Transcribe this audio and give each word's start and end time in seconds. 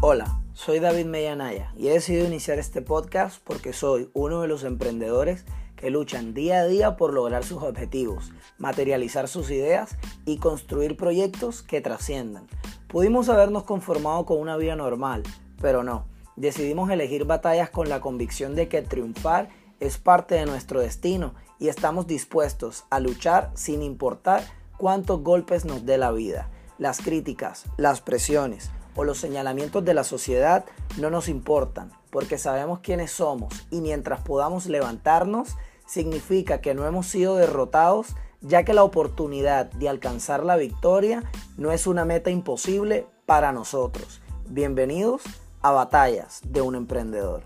Hola, 0.00 0.40
soy 0.54 0.78
David 0.78 1.06
Mellanaya 1.06 1.72
y 1.76 1.88
he 1.88 1.92
decidido 1.92 2.24
iniciar 2.24 2.60
este 2.60 2.82
podcast 2.82 3.42
porque 3.42 3.72
soy 3.72 4.10
uno 4.14 4.40
de 4.42 4.46
los 4.46 4.62
emprendedores 4.62 5.44
que 5.74 5.90
luchan 5.90 6.34
día 6.34 6.60
a 6.60 6.66
día 6.66 6.96
por 6.96 7.12
lograr 7.12 7.42
sus 7.42 7.64
objetivos, 7.64 8.30
materializar 8.58 9.26
sus 9.26 9.50
ideas 9.50 9.96
y 10.24 10.38
construir 10.38 10.96
proyectos 10.96 11.62
que 11.62 11.80
trasciendan. 11.80 12.46
Pudimos 12.86 13.28
habernos 13.28 13.64
conformado 13.64 14.24
con 14.24 14.38
una 14.38 14.56
vida 14.56 14.76
normal, 14.76 15.24
pero 15.60 15.82
no. 15.82 16.06
Decidimos 16.36 16.88
elegir 16.90 17.24
batallas 17.24 17.68
con 17.68 17.88
la 17.88 18.00
convicción 18.00 18.54
de 18.54 18.68
que 18.68 18.82
triunfar 18.82 19.48
es 19.80 19.98
parte 19.98 20.36
de 20.36 20.46
nuestro 20.46 20.78
destino 20.78 21.34
y 21.58 21.66
estamos 21.66 22.06
dispuestos 22.06 22.84
a 22.90 23.00
luchar 23.00 23.50
sin 23.54 23.82
importar 23.82 24.44
cuántos 24.76 25.24
golpes 25.24 25.64
nos 25.64 25.84
dé 25.84 25.98
la 25.98 26.12
vida. 26.12 26.48
Las 26.78 27.00
críticas, 27.00 27.64
las 27.76 28.00
presiones 28.00 28.70
o 28.98 29.04
los 29.04 29.18
señalamientos 29.18 29.84
de 29.84 29.94
la 29.94 30.02
sociedad 30.02 30.64
no 30.98 31.08
nos 31.08 31.28
importan 31.28 31.92
porque 32.10 32.36
sabemos 32.36 32.80
quiénes 32.80 33.12
somos 33.12 33.54
y 33.70 33.80
mientras 33.80 34.22
podamos 34.22 34.66
levantarnos 34.66 35.56
significa 35.86 36.60
que 36.60 36.74
no 36.74 36.84
hemos 36.84 37.06
sido 37.06 37.36
derrotados 37.36 38.16
ya 38.40 38.64
que 38.64 38.74
la 38.74 38.82
oportunidad 38.82 39.66
de 39.66 39.88
alcanzar 39.88 40.44
la 40.44 40.56
victoria 40.56 41.22
no 41.56 41.70
es 41.70 41.86
una 41.86 42.04
meta 42.04 42.30
imposible 42.30 43.06
para 43.24 43.52
nosotros. 43.52 44.20
Bienvenidos 44.48 45.22
a 45.62 45.70
Batallas 45.70 46.40
de 46.44 46.60
un 46.60 46.74
Emprendedor. 46.74 47.42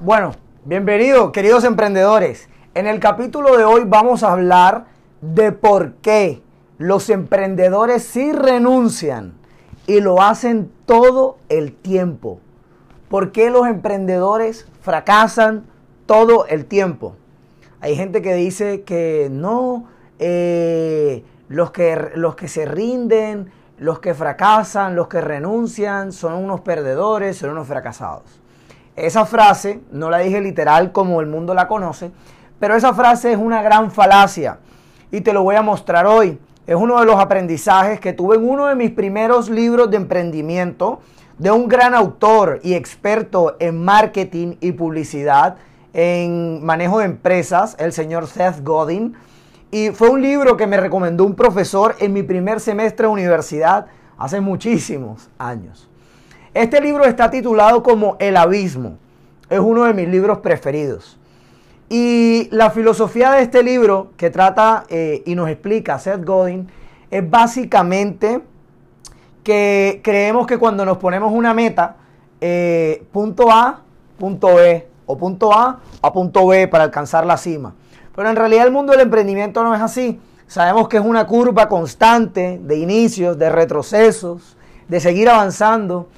Bueno, 0.00 0.32
bienvenidos 0.64 1.32
queridos 1.32 1.64
emprendedores. 1.64 2.48
En 2.74 2.88
el 2.88 2.98
capítulo 2.98 3.56
de 3.56 3.64
hoy 3.64 3.84
vamos 3.86 4.24
a 4.24 4.32
hablar 4.32 4.86
de 5.20 5.52
por 5.52 5.92
qué 6.02 6.42
los 6.76 7.08
emprendedores 7.08 8.02
sí 8.02 8.32
renuncian 8.32 9.34
y 9.86 10.00
lo 10.00 10.20
hacen 10.20 10.72
todo 10.84 11.38
el 11.48 11.72
tiempo. 11.72 12.40
¿Por 13.08 13.30
qué 13.30 13.50
los 13.50 13.68
emprendedores 13.68 14.66
fracasan 14.80 15.66
todo 16.06 16.46
el 16.46 16.66
tiempo? 16.66 17.14
Hay 17.80 17.94
gente 17.94 18.22
que 18.22 18.34
dice 18.34 18.82
que 18.82 19.28
no, 19.30 19.84
eh, 20.18 21.22
los, 21.48 21.70
que, 21.70 22.10
los 22.16 22.34
que 22.34 22.48
se 22.48 22.64
rinden, 22.64 23.52
los 23.78 24.00
que 24.00 24.14
fracasan, 24.14 24.96
los 24.96 25.06
que 25.06 25.20
renuncian, 25.20 26.10
son 26.10 26.34
unos 26.34 26.62
perdedores, 26.62 27.36
son 27.36 27.50
unos 27.50 27.68
fracasados. 27.68 28.40
Esa 28.96 29.26
frase 29.26 29.80
no 29.92 30.10
la 30.10 30.18
dije 30.18 30.40
literal 30.40 30.90
como 30.90 31.20
el 31.20 31.28
mundo 31.28 31.54
la 31.54 31.68
conoce, 31.68 32.10
pero 32.58 32.76
esa 32.76 32.94
frase 32.94 33.32
es 33.32 33.38
una 33.38 33.62
gran 33.62 33.90
falacia 33.90 34.58
y 35.10 35.20
te 35.20 35.32
lo 35.32 35.42
voy 35.42 35.56
a 35.56 35.62
mostrar 35.62 36.06
hoy. 36.06 36.38
Es 36.66 36.76
uno 36.76 36.98
de 36.98 37.06
los 37.06 37.20
aprendizajes 37.20 38.00
que 38.00 38.12
tuve 38.12 38.36
en 38.36 38.48
uno 38.48 38.66
de 38.66 38.74
mis 38.74 38.90
primeros 38.90 39.50
libros 39.50 39.90
de 39.90 39.98
emprendimiento 39.98 41.00
de 41.38 41.50
un 41.50 41.68
gran 41.68 41.94
autor 41.94 42.60
y 42.62 42.74
experto 42.74 43.56
en 43.58 43.84
marketing 43.84 44.56
y 44.60 44.72
publicidad, 44.72 45.56
en 45.92 46.64
manejo 46.64 47.00
de 47.00 47.06
empresas, 47.06 47.76
el 47.78 47.92
señor 47.92 48.26
Seth 48.26 48.62
Godin. 48.62 49.14
Y 49.70 49.90
fue 49.90 50.08
un 50.08 50.22
libro 50.22 50.56
que 50.56 50.66
me 50.66 50.76
recomendó 50.76 51.24
un 51.24 51.34
profesor 51.34 51.96
en 51.98 52.12
mi 52.12 52.22
primer 52.22 52.60
semestre 52.60 53.06
de 53.06 53.12
universidad 53.12 53.86
hace 54.16 54.40
muchísimos 54.40 55.28
años. 55.38 55.88
Este 56.54 56.80
libro 56.80 57.04
está 57.04 57.30
titulado 57.30 57.82
como 57.82 58.16
El 58.20 58.36
Abismo. 58.36 58.96
Es 59.50 59.58
uno 59.58 59.84
de 59.84 59.92
mis 59.92 60.08
libros 60.08 60.38
preferidos. 60.38 61.18
Y 61.88 62.48
la 62.50 62.70
filosofía 62.70 63.30
de 63.32 63.42
este 63.42 63.62
libro 63.62 64.12
que 64.16 64.30
trata 64.30 64.84
eh, 64.88 65.22
y 65.26 65.34
nos 65.34 65.48
explica 65.48 65.98
Seth 65.98 66.24
Godin 66.24 66.68
es 67.10 67.28
básicamente 67.30 68.40
que 69.42 70.00
creemos 70.02 70.46
que 70.46 70.58
cuando 70.58 70.84
nos 70.84 70.96
ponemos 70.96 71.32
una 71.32 71.52
meta, 71.52 71.96
eh, 72.40 73.04
punto 73.12 73.50
A, 73.50 73.82
punto 74.18 74.54
B, 74.54 74.88
o 75.06 75.18
punto 75.18 75.52
A 75.52 75.80
a 76.00 76.12
punto 76.12 76.46
B 76.46 76.66
para 76.68 76.84
alcanzar 76.84 77.26
la 77.26 77.36
cima. 77.36 77.74
Pero 78.14 78.30
en 78.30 78.36
realidad 78.36 78.66
el 78.66 78.72
mundo 78.72 78.92
del 78.92 79.02
emprendimiento 79.02 79.62
no 79.62 79.74
es 79.74 79.80
así. 79.80 80.20
Sabemos 80.46 80.88
que 80.88 80.98
es 80.98 81.04
una 81.04 81.26
curva 81.26 81.68
constante 81.68 82.60
de 82.62 82.76
inicios, 82.78 83.38
de 83.38 83.50
retrocesos, 83.50 84.56
de 84.88 85.00
seguir 85.00 85.28
avanzando. 85.28 86.08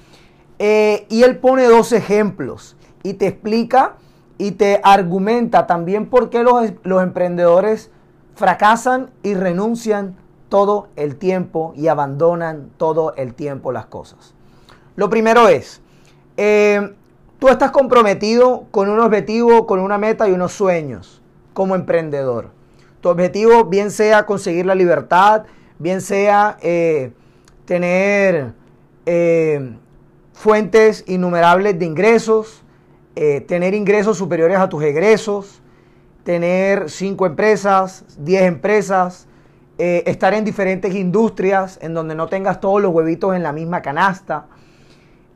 Eh, 0.59 1.07
y 1.09 1.23
él 1.23 1.39
pone 1.39 1.65
dos 1.65 1.93
ejemplos 1.93 2.77
y 3.03 3.15
te 3.15 3.27
explica 3.27 3.97
y 4.39 4.53
te 4.53 4.81
argumenta 4.83 5.67
también 5.67 6.07
por 6.07 6.31
qué 6.31 6.43
los, 6.43 6.73
los 6.83 7.03
emprendedores 7.03 7.91
fracasan 8.35 9.11
y 9.23 9.35
renuncian 9.35 10.17
todo 10.49 10.89
el 10.97 11.17
tiempo 11.17 11.73
y 11.77 11.89
abandonan 11.89 12.71
todo 12.77 13.15
el 13.17 13.35
tiempo 13.35 13.73
las 13.73 13.87
cosas. 13.87 14.35
Lo 14.95 15.11
primero 15.11 15.49
es, 15.49 15.81
eh, 16.37 16.95
tú 17.39 17.49
estás 17.49 17.71
comprometido 17.71 18.67
con 18.71 18.89
un 18.89 19.01
objetivo, 19.01 19.67
con 19.67 19.81
una 19.81 19.99
meta 19.99 20.29
y 20.29 20.33
unos 20.33 20.53
sueños 20.53 21.23
como 21.53 21.75
emprendedor. 21.75 22.51
Tu 23.01 23.09
objetivo 23.09 23.65
bien 23.65 23.91
sea 23.91 24.27
conseguir 24.27 24.67
la 24.67 24.75
libertad, 24.75 25.45
bien 25.79 26.01
sea 26.01 26.59
eh, 26.61 27.13
tener 27.65 28.53
fuentes 30.33 31.05
innumerables 31.07 31.79
de 31.79 31.87
ingresos, 31.87 32.63
eh, 33.19 33.41
tener 33.41 33.73
ingresos 33.73 34.19
superiores 34.19 34.59
a 34.59 34.69
tus 34.69 34.83
egresos, 34.83 35.63
tener 36.23 36.91
cinco 36.91 37.25
empresas, 37.25 38.05
diez 38.19 38.43
empresas, 38.43 39.27
eh, 39.79 40.03
estar 40.07 40.35
en 40.35 40.45
diferentes 40.45 40.95
industrias 40.95 41.79
en 41.81 41.95
donde 41.95 42.15
no 42.15 42.29
tengas 42.29 42.61
todos 42.61 42.83
los 42.83 42.93
huevitos 42.93 43.35
en 43.35 43.43
la 43.43 43.53
misma 43.53 43.81
canasta. 43.81 44.49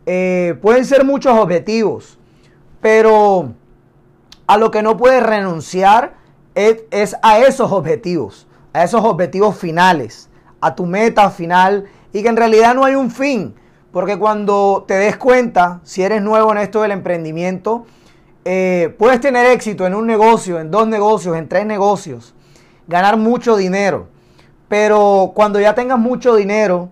Eh, 0.04 0.58
pueden 0.60 0.84
ser 0.84 1.06
muchos 1.06 1.32
objetivos, 1.38 2.18
pero 2.82 3.54
a 4.46 4.58
lo 4.58 4.70
que 4.70 4.82
no 4.82 4.98
puedes 4.98 5.22
renunciar 5.22 6.16
es 6.54 7.16
a 7.22 7.38
esos 7.38 7.72
objetivos, 7.72 8.46
a 8.74 8.84
esos 8.84 9.02
objetivos 9.02 9.56
finales, 9.56 10.28
a 10.60 10.74
tu 10.74 10.84
meta 10.84 11.30
final 11.30 11.86
y 12.12 12.22
que 12.22 12.28
en 12.28 12.36
realidad 12.36 12.74
no 12.74 12.84
hay 12.84 12.94
un 12.94 13.10
fin, 13.10 13.54
porque 13.92 14.18
cuando 14.18 14.84
te 14.86 14.94
des 14.94 15.16
cuenta, 15.16 15.80
si 15.82 16.02
eres 16.02 16.22
nuevo 16.22 16.52
en 16.52 16.58
esto 16.58 16.82
del 16.82 16.92
emprendimiento, 16.92 17.86
eh, 18.44 18.94
puedes 18.98 19.20
tener 19.20 19.46
éxito 19.46 19.86
en 19.86 19.94
un 19.94 20.06
negocio, 20.06 20.60
en 20.60 20.70
dos 20.70 20.86
negocios, 20.86 21.36
en 21.36 21.48
tres 21.48 21.66
negocios, 21.66 22.34
ganar 22.86 23.16
mucho 23.16 23.56
dinero. 23.56 24.08
Pero 24.68 25.32
cuando 25.34 25.60
ya 25.60 25.74
tengas 25.74 25.98
mucho 25.98 26.36
dinero 26.36 26.90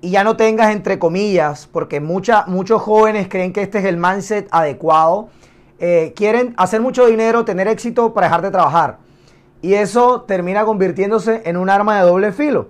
y 0.00 0.10
ya 0.10 0.24
no 0.24 0.36
tengas 0.36 0.72
entre 0.72 0.98
comillas, 0.98 1.68
porque 1.70 2.00
muchos 2.00 2.82
jóvenes 2.82 3.28
creen 3.28 3.52
que 3.52 3.62
este 3.62 3.78
es 3.78 3.84
el 3.84 3.96
mindset 3.96 4.48
adecuado, 4.50 5.28
eh, 5.78 6.12
quieren 6.16 6.54
hacer 6.56 6.80
mucho 6.80 7.06
dinero, 7.06 7.44
tener 7.44 7.68
éxito 7.68 8.12
para 8.12 8.26
dejar 8.26 8.42
de 8.42 8.50
trabajar. 8.50 8.98
Y 9.62 9.74
eso 9.74 10.22
termina 10.22 10.64
convirtiéndose 10.64 11.42
en 11.44 11.56
un 11.56 11.70
arma 11.70 11.98
de 11.98 12.06
doble 12.06 12.32
filo. 12.32 12.68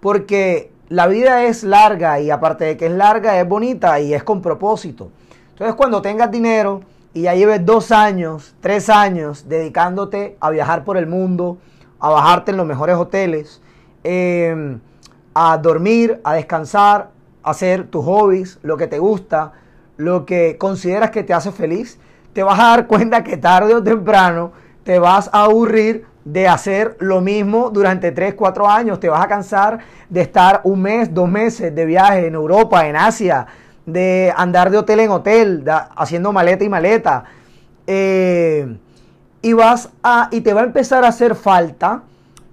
Porque 0.00 0.73
la 0.94 1.08
vida 1.08 1.42
es 1.42 1.64
larga 1.64 2.20
y 2.20 2.30
aparte 2.30 2.64
de 2.64 2.76
que 2.76 2.86
es 2.86 2.92
larga, 2.92 3.40
es 3.40 3.48
bonita 3.48 3.98
y 3.98 4.14
es 4.14 4.22
con 4.22 4.40
propósito. 4.40 5.10
Entonces 5.50 5.74
cuando 5.74 6.00
tengas 6.00 6.30
dinero 6.30 6.82
y 7.12 7.22
ya 7.22 7.34
lleves 7.34 7.66
dos 7.66 7.90
años, 7.90 8.54
tres 8.60 8.88
años 8.88 9.48
dedicándote 9.48 10.36
a 10.38 10.50
viajar 10.50 10.84
por 10.84 10.96
el 10.96 11.08
mundo, 11.08 11.58
a 11.98 12.10
bajarte 12.10 12.52
en 12.52 12.58
los 12.58 12.66
mejores 12.66 12.94
hoteles, 12.94 13.60
em, 14.04 14.78
a 15.34 15.58
dormir, 15.58 16.20
a 16.22 16.34
descansar, 16.34 17.10
a 17.42 17.50
hacer 17.50 17.88
tus 17.88 18.04
hobbies, 18.04 18.60
lo 18.62 18.76
que 18.76 18.86
te 18.86 19.00
gusta, 19.00 19.52
lo 19.96 20.24
que 20.24 20.58
consideras 20.58 21.10
que 21.10 21.24
te 21.24 21.34
hace 21.34 21.50
feliz, 21.50 21.98
te 22.32 22.44
vas 22.44 22.60
a 22.60 22.68
dar 22.68 22.86
cuenta 22.86 23.24
que 23.24 23.36
tarde 23.36 23.74
o 23.74 23.82
temprano 23.82 24.52
te 24.84 25.00
vas 25.00 25.28
a 25.32 25.42
aburrir 25.44 26.06
de 26.24 26.48
hacer 26.48 26.96
lo 27.00 27.20
mismo 27.20 27.70
durante 27.70 28.12
3, 28.12 28.34
4 28.34 28.68
años. 28.68 29.00
Te 29.00 29.08
vas 29.08 29.22
a 29.22 29.28
cansar 29.28 29.78
de 30.08 30.20
estar 30.20 30.60
un 30.64 30.82
mes, 30.82 31.12
dos 31.12 31.28
meses 31.28 31.74
de 31.74 31.84
viaje 31.84 32.26
en 32.26 32.34
Europa, 32.34 32.88
en 32.88 32.96
Asia, 32.96 33.46
de 33.86 34.32
andar 34.36 34.70
de 34.70 34.78
hotel 34.78 35.00
en 35.00 35.10
hotel, 35.10 35.64
haciendo 35.96 36.32
maleta 36.32 36.64
y 36.64 36.68
maleta. 36.68 37.24
Eh, 37.86 38.78
y 39.42 39.52
vas 39.52 39.90
a, 40.02 40.28
y 40.30 40.40
te 40.40 40.54
va 40.54 40.62
a 40.62 40.64
empezar 40.64 41.04
a 41.04 41.08
hacer 41.08 41.34
falta 41.34 42.02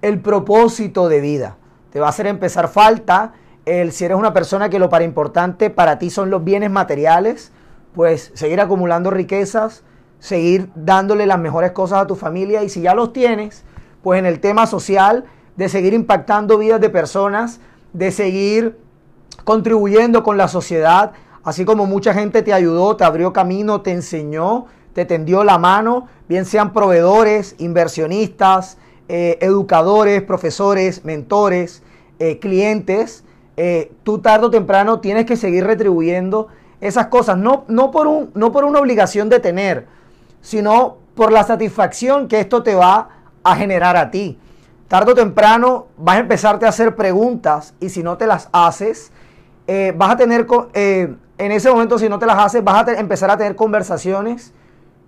el 0.02 0.20
propósito 0.20 1.08
de 1.08 1.20
vida. 1.20 1.56
Te 1.90 2.00
va 2.00 2.06
a 2.06 2.10
hacer 2.10 2.26
empezar 2.26 2.68
falta 2.68 3.32
el 3.64 3.92
si 3.92 4.04
eres 4.04 4.16
una 4.16 4.32
persona 4.32 4.68
que 4.68 4.78
lo 4.78 4.88
para 4.88 5.04
importante 5.04 5.70
para 5.70 5.98
ti 5.98 6.10
son 6.10 6.30
los 6.30 6.44
bienes 6.44 6.70
materiales, 6.70 7.52
pues 7.94 8.32
seguir 8.34 8.60
acumulando 8.60 9.10
riquezas, 9.10 9.84
seguir 10.22 10.70
dándole 10.76 11.26
las 11.26 11.40
mejores 11.40 11.72
cosas 11.72 12.00
a 12.00 12.06
tu 12.06 12.14
familia. 12.14 12.62
Y 12.62 12.68
si 12.68 12.80
ya 12.80 12.94
los 12.94 13.12
tienes, 13.12 13.64
pues 14.02 14.20
en 14.20 14.26
el 14.26 14.38
tema 14.38 14.68
social, 14.68 15.24
de 15.56 15.68
seguir 15.68 15.94
impactando 15.94 16.58
vidas 16.58 16.80
de 16.80 16.90
personas, 16.90 17.58
de 17.92 18.12
seguir 18.12 18.78
contribuyendo 19.42 20.22
con 20.22 20.36
la 20.36 20.46
sociedad, 20.46 21.10
así 21.42 21.64
como 21.64 21.86
mucha 21.86 22.14
gente 22.14 22.42
te 22.42 22.52
ayudó, 22.52 22.94
te 22.94 23.02
abrió 23.02 23.32
camino, 23.32 23.80
te 23.80 23.90
enseñó, 23.90 24.66
te 24.92 25.04
tendió 25.04 25.42
la 25.42 25.58
mano, 25.58 26.06
bien 26.28 26.44
sean 26.44 26.72
proveedores, 26.72 27.56
inversionistas, 27.58 28.78
eh, 29.08 29.38
educadores, 29.40 30.22
profesores, 30.22 31.04
mentores, 31.04 31.82
eh, 32.20 32.38
clientes, 32.38 33.24
eh, 33.56 33.90
tú 34.04 34.18
tarde 34.18 34.46
o 34.46 34.50
temprano 34.50 35.00
tienes 35.00 35.26
que 35.26 35.36
seguir 35.36 35.64
retribuyendo 35.64 36.46
esas 36.80 37.08
cosas, 37.08 37.36
no, 37.36 37.64
no, 37.66 37.90
por 37.90 38.06
un, 38.06 38.30
no 38.34 38.52
por 38.52 38.64
una 38.64 38.78
obligación 38.78 39.28
de 39.28 39.40
tener, 39.40 39.86
sino 40.42 40.98
por 41.14 41.32
la 41.32 41.44
satisfacción 41.44 42.28
que 42.28 42.40
esto 42.40 42.62
te 42.62 42.74
va 42.74 43.08
a 43.42 43.56
generar 43.56 43.96
a 43.96 44.10
ti. 44.10 44.38
Tarde 44.88 45.12
o 45.12 45.14
temprano 45.14 45.86
vas 45.96 46.16
a 46.16 46.20
empezarte 46.20 46.66
a 46.66 46.68
hacer 46.68 46.94
preguntas 46.94 47.72
y 47.80 47.88
si 47.88 48.02
no 48.02 48.18
te 48.18 48.26
las 48.26 48.50
haces, 48.52 49.10
vas 49.96 50.10
a 50.10 50.16
tener, 50.16 50.46
en 50.74 51.18
ese 51.38 51.70
momento 51.70 51.98
si 51.98 52.10
no 52.10 52.18
te 52.18 52.26
las 52.26 52.38
haces, 52.38 52.62
vas 52.62 52.86
a 52.86 52.92
empezar 53.00 53.30
a 53.30 53.38
tener 53.38 53.56
conversaciones 53.56 54.52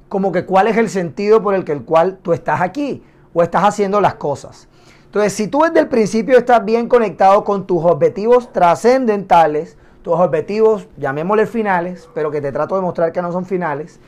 como 0.09 0.33
que 0.33 0.47
cuál 0.47 0.69
es 0.69 0.79
el 0.79 0.89
sentido 0.89 1.43
por 1.43 1.55
el 1.55 1.65
que 1.65 1.73
el 1.73 1.85
cual 1.85 2.19
tú 2.23 2.33
estás 2.33 2.63
aquí 2.63 3.03
o 3.35 3.43
estás 3.43 3.65
haciendo 3.65 4.01
las 4.01 4.15
cosas. 4.15 4.69
Entonces, 5.07 5.33
si 5.33 5.49
tú 5.49 5.61
desde 5.61 5.81
el 5.81 5.89
principio 5.89 6.39
estás 6.39 6.65
bien 6.65 6.89
conectado 6.89 7.45
con 7.45 7.67
tus 7.67 7.85
objetivos 7.85 8.53
trascendentales, 8.53 9.77
tus 10.03 10.15
objetivos, 10.15 10.89
llamémosle 10.97 11.47
finales, 11.47 12.09
pero 12.15 12.31
que 12.31 12.41
te 12.41 12.53
trato 12.53 12.75
de 12.75 12.83
mostrar 12.83 13.13
que 13.13 13.23
no 13.23 13.33
son 13.33 13.47
finales, 13.47 14.01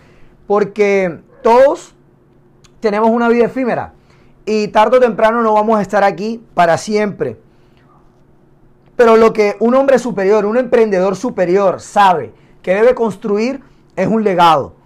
porque 0.46 1.20
todos 1.42 1.94
tenemos 2.80 3.10
una 3.10 3.28
vida 3.28 3.46
efímera 3.46 3.92
y 4.44 4.68
tarde 4.68 4.98
o 4.98 5.00
temprano 5.00 5.42
no 5.42 5.54
vamos 5.54 5.78
a 5.78 5.82
estar 5.82 6.04
aquí 6.04 6.42
para 6.54 6.78
siempre. 6.78 7.38
Pero 8.94 9.16
lo 9.16 9.32
que 9.32 9.56
un 9.60 9.74
hombre 9.74 9.98
superior, 9.98 10.46
un 10.46 10.56
emprendedor 10.56 11.16
superior 11.16 11.80
sabe 11.80 12.32
que 12.62 12.74
debe 12.74 12.94
construir 12.94 13.60
es 13.96 14.06
un 14.06 14.24
legado 14.24 14.76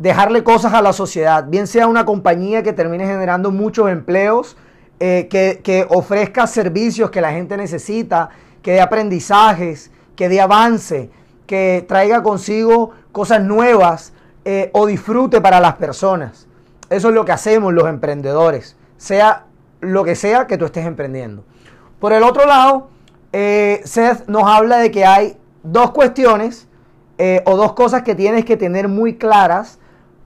dejarle 0.00 0.42
cosas 0.42 0.72
a 0.72 0.80
la 0.80 0.94
sociedad, 0.94 1.44
bien 1.46 1.66
sea 1.66 1.86
una 1.86 2.06
compañía 2.06 2.62
que 2.62 2.72
termine 2.72 3.04
generando 3.04 3.50
muchos 3.50 3.90
empleos, 3.90 4.56
eh, 4.98 5.28
que, 5.30 5.86
ofrezca 5.90 6.46
servicios 6.46 7.10
que 7.10 7.20
la 7.20 7.32
gente 7.32 7.58
necesita, 7.58 8.30
que 8.62 8.72
dé 8.72 8.80
aprendizajes, 8.80 9.90
que 10.16 10.30
dé 10.30 10.40
avance, 10.40 11.10
que 11.46 11.84
traiga 11.86 12.22
consigo 12.22 12.92
cosas 13.12 13.42
nuevas 13.42 14.14
eh, 14.44 14.70
o 14.72 14.86
disfrute 14.86 15.40
para 15.40 15.60
las 15.60 15.76
personas. 15.76 16.46
Eso 16.88 17.08
es 17.08 17.14
lo 17.14 17.24
que 17.24 17.32
hacemos 17.32 17.72
los 17.72 17.88
emprendedores, 17.88 18.76
sea 18.96 19.46
lo 19.80 20.04
que 20.04 20.14
sea 20.14 20.46
que 20.46 20.58
tú 20.58 20.64
estés 20.64 20.86
emprendiendo. 20.86 21.44
Por 21.98 22.12
el 22.12 22.22
otro 22.22 22.46
lado, 22.46 22.88
eh, 23.32 23.80
Seth 23.84 24.26
nos 24.26 24.44
habla 24.44 24.78
de 24.78 24.90
que 24.90 25.04
hay 25.04 25.36
dos 25.62 25.90
cuestiones 25.92 26.66
o 27.44 27.54
dos 27.58 27.74
cosas 27.74 28.00
que 28.00 28.14
tienes 28.14 28.46
que 28.46 28.56
tener 28.56 28.88
muy 28.88 29.18
claras 29.18 29.78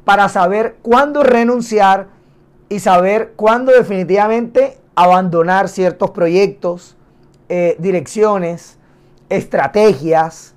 para 0.04 0.28
saber 0.28 0.76
cuándo 0.80 1.24
renunciar 1.24 2.06
y 2.68 2.80
saber 2.80 3.32
cuándo 3.36 3.72
definitivamente 3.72 4.78
abandonar 4.94 5.68
ciertos 5.68 6.10
proyectos, 6.10 6.96
eh, 7.48 7.76
direcciones, 7.78 8.78
estrategias, 9.28 10.54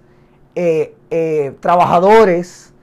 eh, 0.56 0.96
eh, 1.10 1.56
trabajadores, 1.60 2.74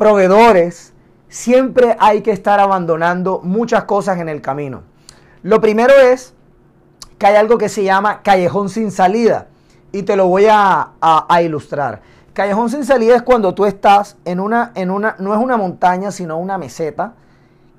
proveedores. 0.00 0.94
Siempre 1.28 1.94
hay 2.00 2.22
que 2.22 2.32
estar 2.32 2.58
abandonando 2.58 3.42
muchas 3.44 3.84
cosas 3.84 4.18
en 4.18 4.30
el 4.30 4.40
camino. 4.40 4.80
Lo 5.42 5.60
primero 5.60 5.92
es 5.92 6.32
que 7.18 7.26
hay 7.26 7.36
algo 7.36 7.58
que 7.58 7.68
se 7.68 7.84
llama 7.84 8.22
callejón 8.22 8.70
sin 8.70 8.90
salida 8.90 9.48
y 9.92 10.04
te 10.04 10.16
lo 10.16 10.26
voy 10.26 10.46
a 10.48 10.94
ilustrar. 11.44 12.00
Callejón 12.32 12.70
sin 12.70 12.84
salida 12.86 13.16
es 13.16 13.22
cuando 13.22 13.54
tú 13.54 13.66
estás 13.66 14.16
en 14.24 14.40
una, 14.40 14.72
en 14.74 14.90
una, 14.90 15.16
no 15.18 15.34
es 15.34 15.40
una 15.40 15.58
montaña, 15.58 16.10
sino 16.10 16.38
una 16.38 16.56
meseta 16.56 17.12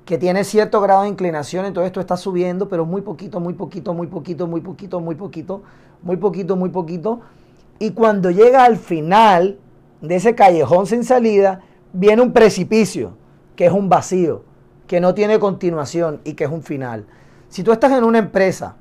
que 0.04 0.16
tiene 0.16 0.44
cierto 0.44 0.80
grado 0.80 1.02
de 1.02 1.08
inclinación, 1.08 1.64
entonces 1.64 1.90
tú 1.90 1.98
estás 1.98 2.20
subiendo, 2.20 2.68
pero 2.68 2.86
muy 2.86 3.02
poquito, 3.02 3.40
muy 3.40 3.54
poquito, 3.54 3.92
muy 3.92 4.06
poquito, 4.06 4.46
muy 4.46 4.60
poquito, 4.60 5.00
muy 5.00 5.16
poquito, 5.16 5.62
muy 6.02 6.16
poquito, 6.16 6.54
muy 6.56 6.68
poquito. 6.68 7.20
Y 7.80 7.90
cuando 7.90 8.30
llega 8.30 8.64
al 8.64 8.76
final 8.76 9.58
de 10.00 10.14
ese 10.14 10.36
callejón 10.36 10.86
sin 10.86 11.02
salida, 11.02 11.60
viene 11.92 12.22
un 12.22 12.32
precipicio, 12.32 13.16
que 13.56 13.66
es 13.66 13.72
un 13.72 13.88
vacío, 13.88 14.44
que 14.86 15.00
no 15.00 15.14
tiene 15.14 15.38
continuación 15.38 16.20
y 16.24 16.34
que 16.34 16.44
es 16.44 16.50
un 16.50 16.62
final. 16.62 17.06
Si 17.48 17.62
tú 17.62 17.72
estás 17.72 17.92
en 17.92 18.04
una 18.04 18.18
empresa 18.18 18.76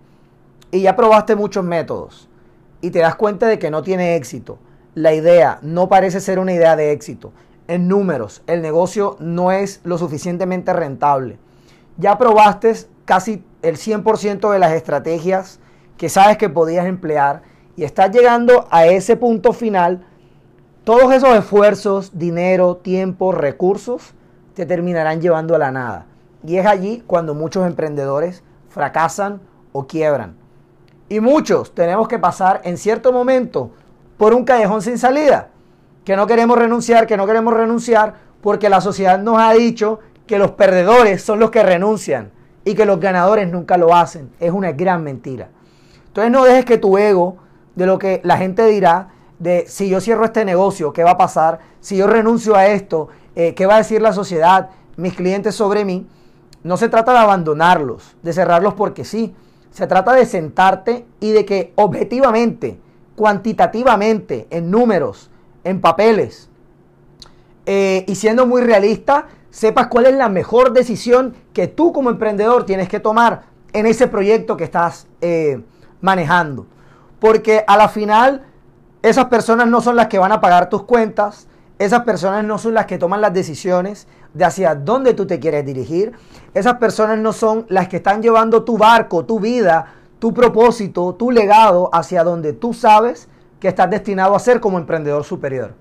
y 0.72 0.82
ya 0.82 0.96
probaste 0.96 1.36
muchos 1.36 1.64
métodos 1.64 2.30
y 2.82 2.92
te 2.92 3.00
das 3.00 3.16
cuenta 3.16 3.48
de 3.48 3.60
que 3.60 3.72
no 3.72 3.84
tiene 3.84 4.16
éxito, 4.16 4.58
la 4.96 5.14
idea 5.14 5.60
no 5.62 5.88
parece 5.88 6.20
ser 6.20 6.40
una 6.40 6.54
idea 6.54 6.76
de 6.76 6.92
éxito. 6.92 7.32
En 7.68 7.88
números, 7.88 8.42
el 8.48 8.62
negocio 8.62 9.16
no 9.20 9.52
es 9.52 9.80
lo 9.84 9.98
suficientemente 9.98 10.74
rentable. 10.74 11.38
Ya 11.98 12.18
probaste 12.18 12.74
casi 13.06 13.44
el 13.62 13.78
100% 13.78 14.52
de 14.52 14.60
las 14.60 14.74
estrategias 14.74 15.60
que 15.98 16.10
sabes 16.10 16.38
que 16.38 16.50
podías 16.50 16.86
emplear 16.86 17.44
y 17.76 17.84
estás 17.84 18.12
llegando 18.12 18.68
a 18.72 18.86
ese 18.88 19.16
punto 19.16 19.54
final. 19.54 20.06
Todos 20.92 21.14
esos 21.14 21.34
esfuerzos, 21.38 22.20
dinero, 22.20 22.76
tiempo, 22.76 23.32
recursos, 23.32 24.14
te 24.56 24.66
terminarán 24.66 25.22
llevando 25.22 25.56
a 25.56 25.58
la 25.58 25.72
nada. 25.72 26.06
Y 26.46 26.58
es 26.58 26.66
allí 26.66 27.02
cuando 27.08 27.34
muchos 27.34 27.66
emprendedores 27.66 28.44
fracasan 28.68 29.40
o 29.72 29.88
quiebran. 29.88 30.36
Y 31.08 31.22
muchos 31.22 31.74
tenemos 31.74 32.10
que 32.10 32.20
pasar 32.20 32.60
en 32.66 32.78
cierto 32.78 33.14
momento 33.14 33.72
por 34.18 34.34
un 34.34 34.44
callejón 34.44 34.82
sin 34.82 34.98
salida, 34.98 35.52
que 36.04 36.18
no 36.18 36.28
queremos 36.28 36.58
renunciar, 36.58 37.08
que 37.08 37.16
no 37.16 37.26
queremos 37.26 37.54
renunciar, 37.54 38.16
porque 38.42 38.68
la 38.68 38.82
sociedad 38.82 39.18
nos 39.18 39.40
ha 39.40 39.54
dicho 39.54 40.02
que 40.28 40.38
los 40.38 40.52
perdedores 40.52 41.24
son 41.24 41.40
los 41.40 41.52
que 41.52 41.64
renuncian 41.64 42.32
y 42.66 42.76
que 42.76 42.84
los 42.84 43.00
ganadores 43.00 43.50
nunca 43.50 43.78
lo 43.78 43.96
hacen. 43.96 44.30
Es 44.42 44.52
una 44.52 44.74
gran 44.74 45.06
mentira. 45.06 45.52
Entonces 46.08 46.34
no 46.34 46.44
dejes 46.44 46.66
que 46.66 46.78
tu 46.78 46.98
ego, 46.98 47.38
de 47.78 47.86
lo 47.86 47.98
que 47.98 48.20
la 48.26 48.36
gente 48.36 48.66
dirá, 48.66 49.08
de 49.42 49.66
si 49.68 49.90
yo 49.90 50.00
cierro 50.00 50.24
este 50.24 50.46
negocio, 50.46 50.94
¿qué 50.94 51.04
va 51.04 51.12
a 51.12 51.18
pasar? 51.18 51.60
Si 51.80 51.98
yo 51.98 52.06
renuncio 52.06 52.56
a 52.56 52.68
esto, 52.68 53.08
eh, 53.36 53.56
¿qué 53.56 53.66
va 53.66 53.76
a 53.76 53.78
decir 53.80 54.00
la 54.00 54.14
sociedad, 54.14 54.70
mis 54.98 55.16
clientes 55.16 55.56
sobre 55.56 55.84
mí? 55.84 56.08
No 56.64 56.78
se 56.78 56.90
trata 56.90 57.12
de 57.12 57.18
abandonarlos, 57.18 58.16
de 58.22 58.34
cerrarlos 58.34 58.76
porque 58.76 59.04
sí. 59.04 59.34
Se 59.72 59.88
trata 59.88 60.14
de 60.14 60.28
sentarte 60.28 61.08
y 61.20 61.32
de 61.32 61.44
que 61.44 61.74
objetivamente 61.76 62.80
cuantitativamente, 63.16 64.46
en 64.52 64.70
números, 64.70 65.32
en 65.64 65.82
papeles, 65.82 66.50
eh, 67.66 68.06
y 68.08 68.16
siendo 68.16 68.46
muy 68.46 68.62
realista, 68.62 69.28
sepas 69.50 69.88
cuál 69.88 70.06
es 70.06 70.14
la 70.14 70.30
mejor 70.30 70.72
decisión 70.72 71.36
que 71.52 71.68
tú 71.68 71.94
como 71.94 72.12
emprendedor 72.12 72.66
tienes 72.66 72.90
que 72.90 73.00
tomar 73.00 73.44
en 73.74 73.88
ese 73.88 74.08
proyecto 74.08 74.56
que 74.56 74.66
estás 74.66 75.08
eh, 75.22 75.62
manejando. 76.00 76.68
Porque 77.20 77.64
a 77.68 77.78
la 77.78 77.90
final, 77.90 78.46
esas 79.04 79.26
personas 79.26 79.68
no 79.68 79.82
son 79.82 79.96
las 79.96 80.08
que 80.08 80.20
van 80.20 80.32
a 80.32 80.42
pagar 80.42 80.70
tus 80.70 80.84
cuentas, 80.84 81.48
esas 81.80 82.02
personas 82.02 82.44
no 82.44 82.58
son 82.58 82.76
las 82.76 82.86
que 82.86 82.98
toman 82.98 83.22
las 83.22 83.34
decisiones 83.34 84.08
de 84.34 84.46
hacia 84.46 84.76
dónde 84.76 85.14
tú 85.14 85.26
te 85.26 85.40
quieres 85.40 85.66
dirigir, 85.66 86.14
esas 86.54 86.76
personas 86.76 87.18
no 87.18 87.34
son 87.34 87.66
las 87.70 87.88
que 87.88 87.98
están 87.98 88.22
llevando 88.22 88.64
tu 88.64 88.78
barco, 88.78 89.26
tu 89.26 89.40
vida, 89.40 89.88
tu 90.20 90.34
propósito, 90.34 91.16
tu 91.16 91.32
legado 91.32 91.90
hacia 91.92 92.24
donde 92.24 92.54
tú 92.54 92.74
sabes 92.74 93.28
que 93.60 93.68
estás 93.68 93.90
destinado 93.90 94.36
a 94.36 94.40
ser 94.40 94.60
como 94.60 94.78
emprendedor 94.78 95.24
superior. 95.24 95.74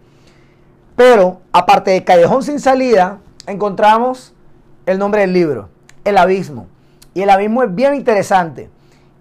Pero, 0.96 1.40
aparte 1.52 1.90
de 1.90 2.04
Callejón 2.04 2.42
sin 2.42 2.60
salida, 2.60 3.18
encontramos 3.46 4.34
el 4.86 4.98
nombre 4.98 5.22
del 5.22 5.32
libro, 5.32 5.68
El 6.04 6.16
Abismo. 6.18 6.66
Y 7.14 7.22
el 7.22 7.30
abismo 7.30 7.62
es 7.62 7.74
bien 7.74 7.94
interesante. 7.94 8.70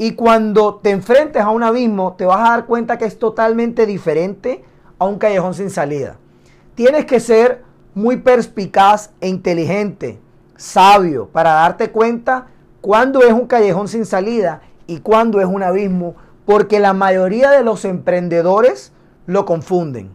Y 0.02 0.14
cuando 0.14 0.76
te 0.76 0.92
enfrentes 0.92 1.42
a 1.42 1.50
un 1.50 1.62
abismo, 1.62 2.14
te 2.14 2.24
vas 2.24 2.40
a 2.40 2.52
dar 2.52 2.66
cuenta 2.66 2.98
que 2.98 3.04
es 3.04 3.20
totalmente 3.20 3.86
diferente 3.86 4.64
a 4.98 5.04
un 5.04 5.20
callejón 5.20 5.54
sin 5.54 5.70
salida. 5.70 6.16
Tienes 6.74 7.04
que 7.04 7.20
ser 7.20 7.64
muy 7.94 8.16
perspicaz 8.16 9.12
e 9.20 9.28
inteligente, 9.28 10.18
sabio, 10.56 11.28
para 11.28 11.52
darte 11.52 11.92
cuenta 11.92 12.48
cuándo 12.80 13.24
es 13.24 13.34
un 13.34 13.46
callejón 13.46 13.90
sin 13.90 14.06
salida 14.06 14.62
y 14.88 15.02
cuándo 15.02 15.42
es 15.42 15.48
un 15.48 15.64
abismo, 15.64 16.16
porque 16.46 16.80
la 16.80 16.94
mayoría 16.94 17.52
de 17.52 17.66
los 17.66 17.84
emprendedores 17.84 18.94
lo 19.26 19.44
confunden. 19.44 20.12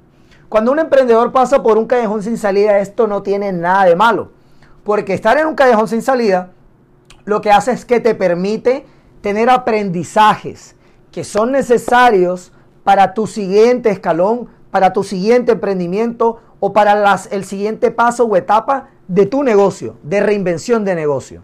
Cuando 0.48 0.72
un 0.72 0.78
emprendedor 0.78 1.30
pasa 1.30 1.62
por 1.62 1.76
un 1.76 1.84
callejón 1.84 2.22
sin 2.22 2.38
salida, 2.38 2.78
esto 2.78 3.06
no 3.06 3.22
tiene 3.22 3.52
nada 3.52 3.84
de 3.84 3.96
malo, 3.96 4.30
porque 4.82 5.12
estar 5.12 5.36
en 5.36 5.46
un 5.46 5.54
callejón 5.54 5.88
sin 5.88 6.00
salida 6.00 6.52
lo 7.26 7.42
que 7.42 7.50
hace 7.50 7.72
es 7.72 7.84
que 7.84 8.00
te 8.00 8.14
permite 8.14 8.86
tener 9.24 9.48
aprendizajes 9.48 10.76
que 11.10 11.24
son 11.24 11.50
necesarios 11.50 12.52
para 12.84 13.14
tu 13.14 13.26
siguiente 13.26 13.88
escalón, 13.88 14.50
para 14.70 14.92
tu 14.92 15.02
siguiente 15.02 15.52
emprendimiento 15.52 16.42
o 16.60 16.74
para 16.74 17.16
el 17.30 17.44
siguiente 17.46 17.90
paso 17.90 18.26
o 18.26 18.36
etapa 18.36 18.90
de 19.08 19.24
tu 19.24 19.42
negocio, 19.42 19.96
de 20.02 20.20
reinvención 20.20 20.84
de 20.84 20.94
negocio. 20.94 21.42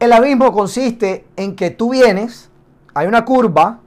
El 0.00 0.14
abismo 0.14 0.50
consiste 0.54 1.26
en 1.36 1.56
que 1.56 1.68
tú 1.68 1.90
vienes, 1.90 2.48
hay 2.94 3.06
una 3.06 3.26
curva, 3.26 3.80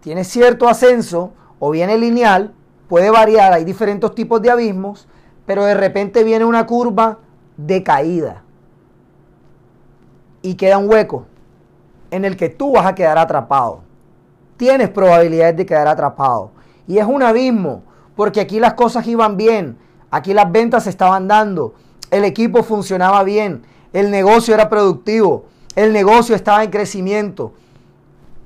tiene 0.00 0.24
cierto 0.24 0.68
ascenso 0.68 1.32
o 1.58 1.70
viene 1.70 1.96
lineal, 1.96 2.52
puede 2.86 3.10
variar, 3.10 3.54
hay 3.54 3.64
diferentes 3.64 4.14
tipos 4.14 4.42
de 4.42 4.50
abismos, 4.50 5.08
pero 5.46 5.64
de 5.64 5.72
repente 5.72 6.22
viene 6.22 6.44
una 6.44 6.66
curva 6.66 7.20
de 7.56 7.82
caída. 7.82 8.42
y 10.42 10.56
queda 10.56 10.76
un 10.76 10.90
hueco 10.90 11.28
en 12.12 12.24
el 12.24 12.36
que 12.36 12.50
tú 12.50 12.72
vas 12.72 12.86
a 12.86 12.94
quedar 12.94 13.18
atrapado. 13.18 13.80
Tienes 14.56 14.90
probabilidades 14.90 15.56
de 15.56 15.66
quedar 15.66 15.88
atrapado. 15.88 16.52
Y 16.86 16.98
es 16.98 17.06
un 17.06 17.22
abismo, 17.22 17.82
porque 18.14 18.40
aquí 18.40 18.60
las 18.60 18.74
cosas 18.74 19.06
iban 19.06 19.36
bien, 19.36 19.78
aquí 20.10 20.34
las 20.34 20.52
ventas 20.52 20.84
se 20.84 20.90
estaban 20.90 21.26
dando, 21.26 21.74
el 22.10 22.24
equipo 22.24 22.62
funcionaba 22.62 23.24
bien, 23.24 23.62
el 23.94 24.10
negocio 24.10 24.52
era 24.54 24.68
productivo, 24.68 25.46
el 25.74 25.92
negocio 25.92 26.36
estaba 26.36 26.62
en 26.62 26.70
crecimiento, 26.70 27.54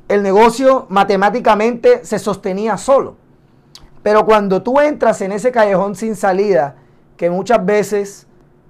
el 0.08 0.22
negocio 0.22 0.86
matemáticamente 0.88 2.04
se 2.04 2.20
sostenía 2.20 2.76
solo. 2.76 3.16
Pero 4.04 4.24
cuando 4.24 4.62
tú 4.62 4.78
entras 4.78 5.20
en 5.22 5.32
ese 5.32 5.50
callejón 5.50 5.96
sin 5.96 6.14
salida, 6.14 6.76
que 7.16 7.30
muchas 7.30 7.66
veces 7.66 8.28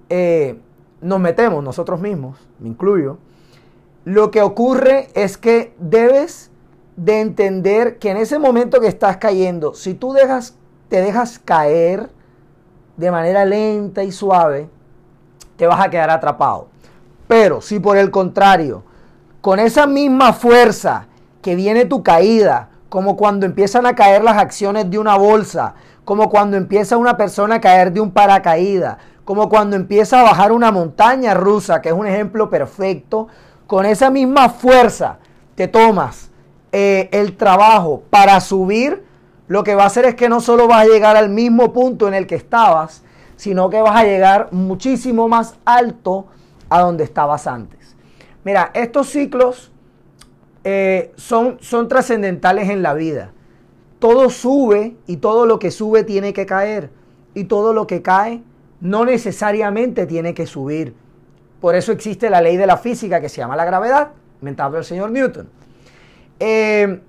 eh, 0.09 0.59
nos 1.03 1.21
metemos 1.21 1.63
nosotros 1.63 2.01
mismos, 2.01 2.39
me 2.59 2.69
incluyo, 2.71 3.19
lo 4.07 4.31
que 4.31 4.41
ocurre 4.41 5.09
es 5.15 5.37
que 5.37 5.75
debes 5.81 6.53
de 6.95 7.21
entender 7.21 7.99
que 7.99 8.11
en 8.11 8.19
ese 8.19 8.39
momento 8.39 8.81
que 8.81 8.87
estás 8.87 9.17
cayendo, 9.17 9.75
si 9.75 9.95
tú 9.95 10.13
dejas, 10.13 10.55
te 10.89 11.01
dejas 11.01 11.41
caer 11.41 12.09
de 12.97 13.11
manera 13.11 13.45
lenta 13.45 14.05
y 14.05 14.13
suave, 14.13 14.71
te 15.57 15.67
vas 15.67 15.85
a 15.85 15.91
quedar 15.91 16.11
atrapado. 16.11 16.69
Pero 17.27 17.61
si 17.61 17.81
por 17.81 17.97
el 17.97 18.13
contrario, 18.13 18.85
con 19.41 19.59
esa 19.59 19.89
misma 19.89 20.33
fuerza 20.33 21.09
que 21.43 21.57
viene 21.57 21.85
tu 21.85 22.05
caída, 22.05 22.69
como 22.89 23.17
cuando 23.17 23.45
empiezan 23.45 23.87
a 23.87 23.97
caer 23.97 24.23
las 24.23 24.39
acciones 24.39 24.89
de 24.89 25.01
una 25.01 25.17
bolsa, 25.17 25.75
como 26.05 26.31
cuando 26.31 26.57
empieza 26.57 26.97
una 26.97 27.17
persona 27.17 27.57
a 27.57 27.61
caer 27.61 27.93
de 27.93 28.01
un 28.01 28.13
paracaídas, 28.13 28.99
como 29.25 29.49
cuando 29.49 29.75
empieza 29.75 30.21
a 30.21 30.23
bajar 30.23 30.53
una 30.53 30.71
montaña 30.71 31.35
rusa, 31.35 31.83
que 31.83 31.89
es 31.89 31.95
un 31.95 32.07
ejemplo 32.07 32.49
perfecto, 32.49 33.27
con 33.67 33.87
esa 33.87 34.11
misma 34.11 34.49
fuerza 34.49 35.19
te 35.55 35.69
tomas 35.69 36.31
eh, 36.73 37.09
el 37.13 37.37
trabajo 37.37 38.03
para 38.11 38.41
subir, 38.41 39.05
lo 39.49 39.65
que 39.65 39.75
va 39.75 39.85
a 39.85 39.87
hacer 39.87 40.05
es 40.05 40.15
que 40.15 40.29
no 40.29 40.41
solo 40.41 40.67
vas 40.67 40.83
a 40.83 40.89
llegar 40.89 41.17
al 41.17 41.29
mismo 41.29 41.73
punto 41.73 42.09
en 42.09 42.15
el 42.15 42.27
que 42.27 42.35
estabas, 42.35 43.03
sino 43.37 43.71
que 43.71 43.81
vas 43.81 43.97
a 43.97 44.05
llegar 44.05 44.49
muchísimo 44.51 45.29
más 45.29 45.57
alto 45.65 46.27
a 46.69 46.81
donde 46.81 47.05
estabas 47.05 47.47
antes. 47.47 47.97
Mira, 48.45 48.71
estos 48.75 49.09
ciclos 49.09 49.73
eh, 50.65 51.13
son, 51.17 51.59
son 51.61 51.89
trascendentales 51.89 52.69
en 52.71 52.83
la 52.83 52.95
vida. 52.95 53.33
Todo 53.99 54.31
sube 54.31 54.97
y 55.07 55.19
todo 55.19 55.47
lo 55.47 55.59
que 55.59 55.71
sube 55.71 56.05
tiene 56.05 56.33
que 56.33 56.47
caer. 56.47 56.91
Y 57.35 57.45
todo 57.45 57.73
lo 57.73 57.87
que 57.87 58.03
cae 58.03 58.43
no 58.81 59.05
necesariamente 59.05 60.07
tiene 60.07 60.35
que 60.35 60.47
subir. 60.47 60.95
Por 61.61 61.75
eso 61.75 61.93
existe 61.93 62.31
la 62.31 62.41
ley 62.41 62.57
de 62.57 62.67
la 62.67 62.77
física 62.77 63.21
que 63.21 63.29
se 63.29 63.39
llama 63.39 63.57
la 63.57 63.65
gravedad, 63.65 64.11
inventado 64.41 64.77
el 64.77 64.85
señor 64.85 65.11
Newton. 65.11 65.49
Eh, 66.39 67.01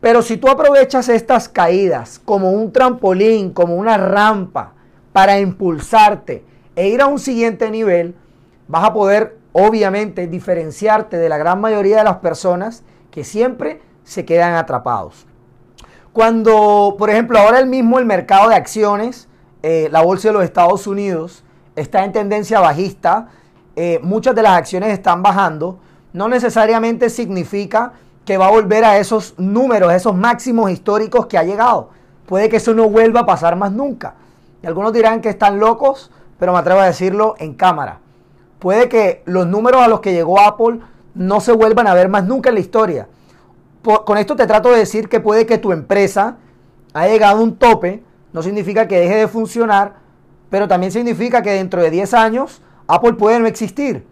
pero 0.00 0.22
si 0.22 0.36
tú 0.36 0.48
aprovechas 0.48 1.08
estas 1.08 1.48
caídas 1.48 2.20
como 2.24 2.50
un 2.50 2.72
trampolín, 2.72 3.52
como 3.52 3.76
una 3.76 3.96
rampa 3.96 4.74
para 5.12 5.38
impulsarte 5.40 6.44
e 6.74 6.88
ir 6.88 7.00
a 7.00 7.06
un 7.06 7.18
siguiente 7.18 7.70
nivel, 7.70 8.14
vas 8.68 8.84
a 8.84 8.92
poder 8.92 9.38
obviamente 9.52 10.26
diferenciarte 10.26 11.16
de 11.16 11.28
la 11.28 11.38
gran 11.38 11.60
mayoría 11.60 11.98
de 11.98 12.04
las 12.04 12.16
personas 12.16 12.84
que 13.10 13.24
siempre 13.24 13.80
se 14.04 14.26
quedan 14.26 14.54
atrapados. 14.54 15.26
Cuando, 16.12 16.96
por 16.98 17.10
ejemplo, 17.10 17.38
ahora 17.38 17.58
el 17.58 17.66
mismo 17.66 17.98
el 17.98 18.04
mercado 18.04 18.50
de 18.50 18.54
acciones, 18.54 19.28
eh, 19.62 19.88
la 19.90 20.02
bolsa 20.02 20.28
de 20.28 20.34
los 20.34 20.44
Estados 20.44 20.86
Unidos, 20.86 21.42
está 21.74 22.04
en 22.04 22.12
tendencia 22.12 22.60
bajista, 22.60 23.28
eh, 23.76 24.00
muchas 24.02 24.34
de 24.34 24.42
las 24.42 24.56
acciones 24.56 24.90
están 24.90 25.22
bajando, 25.22 25.78
no 26.14 26.28
necesariamente 26.28 27.10
significa 27.10 27.92
que 28.24 28.38
va 28.38 28.46
a 28.46 28.50
volver 28.50 28.84
a 28.84 28.98
esos 28.98 29.34
números, 29.38 29.92
esos 29.92 30.14
máximos 30.14 30.70
históricos 30.70 31.26
que 31.26 31.36
ha 31.36 31.44
llegado. 31.44 31.90
Puede 32.26 32.48
que 32.48 32.56
eso 32.56 32.74
no 32.74 32.88
vuelva 32.88 33.20
a 33.20 33.26
pasar 33.26 33.54
más 33.54 33.72
nunca. 33.72 34.14
Y 34.62 34.66
algunos 34.66 34.92
dirán 34.92 35.20
que 35.20 35.28
están 35.28 35.60
locos, 35.60 36.10
pero 36.38 36.52
me 36.52 36.58
atrevo 36.58 36.80
a 36.80 36.86
decirlo 36.86 37.34
en 37.38 37.54
cámara. 37.54 38.00
Puede 38.58 38.88
que 38.88 39.22
los 39.26 39.46
números 39.46 39.82
a 39.82 39.88
los 39.88 40.00
que 40.00 40.12
llegó 40.12 40.40
Apple 40.40 40.80
no 41.14 41.40
se 41.40 41.52
vuelvan 41.52 41.86
a 41.86 41.94
ver 41.94 42.08
más 42.08 42.24
nunca 42.24 42.48
en 42.48 42.54
la 42.54 42.60
historia. 42.60 43.08
con 43.82 44.18
esto 44.18 44.34
te 44.34 44.46
trato 44.46 44.70
de 44.70 44.78
decir 44.78 45.08
que 45.08 45.20
puede 45.20 45.46
que 45.46 45.58
tu 45.58 45.70
empresa 45.70 46.38
haya 46.92 47.12
llegado 47.12 47.38
a 47.38 47.42
un 47.42 47.56
tope, 47.56 48.02
no 48.32 48.42
significa 48.42 48.88
que 48.88 48.98
deje 48.98 49.16
de 49.16 49.28
funcionar, 49.28 49.94
pero 50.50 50.66
también 50.66 50.90
significa 50.90 51.42
que 51.42 51.52
dentro 51.52 51.82
de 51.82 51.90
10 51.90 52.14
años 52.14 52.62
Apple 52.86 53.14
puede 53.14 53.40
no 53.40 53.46
existir. 53.46 54.06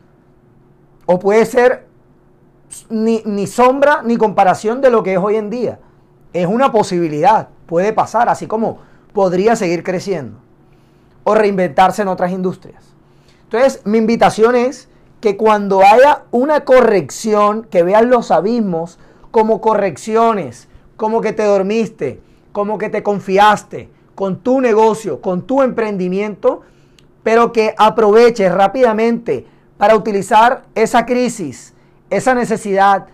O 1.06 1.18
puede 1.18 1.44
ser 1.46 1.86
ni, 2.88 3.22
ni, 3.24 3.46
sombra 3.46 4.02
ni 4.02 4.16
comparación 4.16 4.80
de 4.80 4.90
lo 4.90 5.02
que 5.02 5.14
es 5.14 5.18
hoy 5.18 5.36
en 5.36 5.50
día. 5.50 5.78
Es 6.32 6.46
una 6.46 6.72
posibilidad, 6.72 7.48
puede 7.66 7.92
pasar, 7.92 8.28
así 8.28 8.46
como 8.46 8.78
podría 9.12 9.54
seguir 9.54 9.82
creciendo 9.82 10.38
o 11.22 11.34
reinventarse 11.34 12.02
en 12.02 12.08
otras 12.08 12.32
industrias. 12.32 12.82
Entonces, 13.44 13.82
mi 13.84 13.98
invitación 13.98 14.56
es 14.56 14.88
que 15.20 15.36
cuando 15.36 15.80
haya 15.80 16.24
una 16.32 16.64
corrección, 16.64 17.64
que 17.70 17.82
vean 17.82 18.10
los 18.10 18.30
abismos 18.30 18.98
como 19.30 19.60
correcciones, 19.60 20.68
como 20.96 21.20
que 21.20 21.32
te 21.32 21.44
dormiste, 21.44 22.20
como 22.52 22.78
que 22.78 22.90
te 22.90 23.02
confiaste 23.02 23.88
con 24.14 24.40
tu 24.40 24.60
negocio, 24.60 25.20
con 25.20 25.42
tu 25.42 25.62
emprendimiento, 25.62 26.62
pero 27.24 27.52
que 27.52 27.74
aproveches 27.76 28.52
rápidamente 28.52 29.46
para 29.76 29.96
utilizar 29.96 30.62
esa 30.76 31.04
crisis, 31.04 31.74
esa 32.10 32.34
necesidad, 32.34 33.06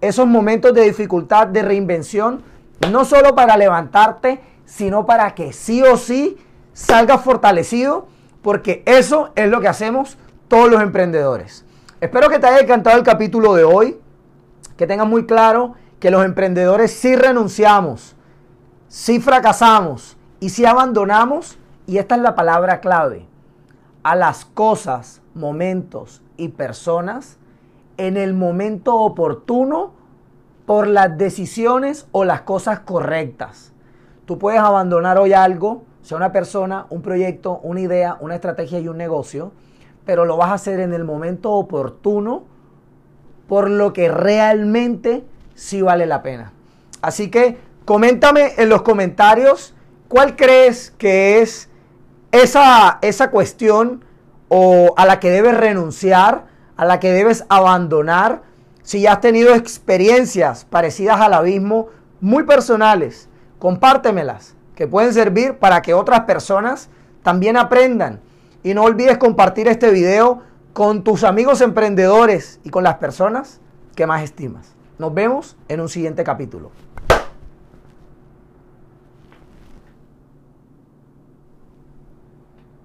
esos 0.00 0.26
momentos 0.26 0.74
de 0.74 0.82
dificultad, 0.82 1.46
de 1.46 1.62
reinvención, 1.62 2.42
no 2.90 3.04
solo 3.04 3.36
para 3.36 3.56
levantarte, 3.56 4.40
sino 4.64 5.06
para 5.06 5.34
que 5.34 5.52
sí 5.52 5.82
o 5.82 5.96
sí 5.96 6.36
salgas 6.72 7.22
fortalecido, 7.22 8.08
porque 8.42 8.82
eso 8.86 9.30
es 9.36 9.48
lo 9.48 9.60
que 9.60 9.68
hacemos 9.68 10.18
todos 10.48 10.70
los 10.70 10.82
emprendedores. 10.82 11.64
Espero 12.00 12.28
que 12.28 12.38
te 12.38 12.46
haya 12.46 12.60
encantado 12.60 12.96
el 12.96 13.02
capítulo 13.02 13.54
de 13.54 13.64
hoy, 13.64 13.98
que 14.76 14.86
tengas 14.86 15.06
muy 15.06 15.26
claro 15.26 15.74
que 15.98 16.10
los 16.10 16.24
emprendedores 16.24 16.92
sí 16.92 17.16
renunciamos, 17.16 18.14
sí 18.86 19.20
fracasamos 19.20 20.16
y 20.40 20.50
sí 20.50 20.64
abandonamos, 20.64 21.58
y 21.86 21.98
esta 21.98 22.14
es 22.14 22.22
la 22.22 22.34
palabra 22.34 22.80
clave, 22.80 23.26
a 24.02 24.16
las 24.16 24.44
cosas, 24.44 25.20
momentos 25.34 26.22
y 26.36 26.48
personas 26.48 27.38
en 27.96 28.16
el 28.16 28.34
momento 28.34 28.96
oportuno 28.96 29.92
por 30.66 30.86
las 30.86 31.16
decisiones 31.18 32.06
o 32.12 32.24
las 32.24 32.42
cosas 32.42 32.80
correctas. 32.80 33.72
Tú 34.24 34.38
puedes 34.38 34.60
abandonar 34.60 35.18
hoy 35.18 35.32
algo, 35.32 35.82
sea 36.02 36.16
una 36.16 36.32
persona, 36.32 36.86
un 36.90 37.02
proyecto, 37.02 37.60
una 37.62 37.80
idea, 37.80 38.16
una 38.20 38.34
estrategia 38.34 38.78
y 38.78 38.88
un 38.88 38.98
negocio, 38.98 39.52
pero 40.04 40.24
lo 40.24 40.36
vas 40.36 40.50
a 40.50 40.54
hacer 40.54 40.80
en 40.80 40.92
el 40.92 41.04
momento 41.04 41.52
oportuno 41.52 42.44
por 43.48 43.70
lo 43.70 43.92
que 43.92 44.08
realmente 44.08 45.24
sí 45.54 45.82
vale 45.82 46.06
la 46.06 46.22
pena. 46.22 46.52
Así 47.00 47.30
que 47.30 47.58
coméntame 47.84 48.52
en 48.58 48.68
los 48.68 48.82
comentarios 48.82 49.74
cuál 50.08 50.36
crees 50.36 50.90
que 50.90 51.40
es 51.40 51.67
esa, 52.32 52.98
esa 53.02 53.30
cuestión 53.30 54.04
o 54.48 54.94
a 54.96 55.06
la 55.06 55.20
que 55.20 55.30
debes 55.30 55.56
renunciar, 55.56 56.46
a 56.76 56.84
la 56.84 57.00
que 57.00 57.12
debes 57.12 57.44
abandonar, 57.48 58.42
si 58.82 59.02
ya 59.02 59.12
has 59.12 59.20
tenido 59.20 59.54
experiencias 59.54 60.64
parecidas 60.64 61.20
al 61.20 61.34
abismo, 61.34 61.88
muy 62.20 62.44
personales, 62.44 63.28
compártemelas, 63.58 64.54
que 64.74 64.86
pueden 64.86 65.12
servir 65.12 65.58
para 65.58 65.82
que 65.82 65.92
otras 65.92 66.20
personas 66.20 66.88
también 67.22 67.56
aprendan. 67.56 68.20
Y 68.62 68.74
no 68.74 68.84
olvides 68.84 69.18
compartir 69.18 69.68
este 69.68 69.90
video 69.90 70.42
con 70.72 71.02
tus 71.02 71.24
amigos 71.24 71.60
emprendedores 71.60 72.60
y 72.64 72.70
con 72.70 72.84
las 72.84 72.94
personas 72.94 73.60
que 73.94 74.06
más 74.06 74.22
estimas. 74.22 74.74
Nos 74.98 75.12
vemos 75.12 75.56
en 75.68 75.80
un 75.80 75.88
siguiente 75.88 76.24
capítulo. 76.24 76.70